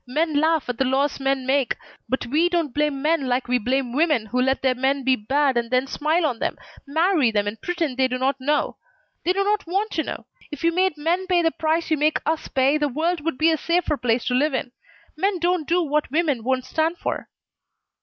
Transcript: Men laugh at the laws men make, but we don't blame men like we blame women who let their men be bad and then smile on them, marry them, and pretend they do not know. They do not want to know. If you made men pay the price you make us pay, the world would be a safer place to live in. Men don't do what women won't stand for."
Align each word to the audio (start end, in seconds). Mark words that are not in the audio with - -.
Men 0.07 0.33
laugh 0.37 0.67
at 0.67 0.79
the 0.79 0.83
laws 0.83 1.19
men 1.19 1.45
make, 1.45 1.75
but 2.09 2.25
we 2.25 2.49
don't 2.49 2.73
blame 2.73 3.03
men 3.03 3.27
like 3.27 3.47
we 3.47 3.59
blame 3.59 3.93
women 3.93 4.25
who 4.25 4.41
let 4.41 4.63
their 4.63 4.73
men 4.73 5.03
be 5.03 5.15
bad 5.15 5.57
and 5.57 5.69
then 5.69 5.85
smile 5.85 6.25
on 6.25 6.39
them, 6.39 6.57
marry 6.87 7.29
them, 7.29 7.45
and 7.45 7.61
pretend 7.61 7.97
they 7.97 8.07
do 8.07 8.17
not 8.17 8.41
know. 8.41 8.77
They 9.23 9.31
do 9.31 9.43
not 9.43 9.67
want 9.67 9.91
to 9.91 10.01
know. 10.03 10.25
If 10.49 10.63
you 10.63 10.71
made 10.71 10.97
men 10.97 11.27
pay 11.27 11.43
the 11.43 11.51
price 11.51 11.91
you 11.91 11.97
make 11.97 12.19
us 12.25 12.47
pay, 12.47 12.79
the 12.79 12.89
world 12.89 13.21
would 13.21 13.37
be 13.37 13.51
a 13.51 13.57
safer 13.57 13.95
place 13.95 14.25
to 14.25 14.33
live 14.33 14.55
in. 14.55 14.71
Men 15.15 15.37
don't 15.37 15.67
do 15.67 15.83
what 15.83 16.09
women 16.09 16.43
won't 16.43 16.65
stand 16.65 16.97
for." 16.97 17.29